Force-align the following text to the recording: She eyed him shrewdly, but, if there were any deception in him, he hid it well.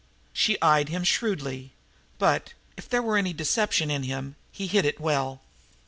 She 0.33 0.59
eyed 0.63 0.89
him 0.89 1.03
shrewdly, 1.03 1.73
but, 2.17 2.55
if 2.75 2.89
there 2.89 3.03
were 3.03 3.17
any 3.17 3.33
deception 3.33 3.91
in 3.91 4.01
him, 4.01 4.35
he 4.51 4.65
hid 4.65 4.83
it 4.83 4.99
well. 4.99 5.41